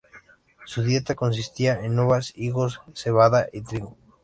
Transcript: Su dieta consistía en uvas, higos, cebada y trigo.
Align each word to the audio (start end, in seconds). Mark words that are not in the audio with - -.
Su 0.65 0.81
dieta 0.81 1.13
consistía 1.13 1.79
en 1.85 1.99
uvas, 1.99 2.33
higos, 2.35 2.81
cebada 2.95 3.45
y 3.53 3.61
trigo. 3.61 3.97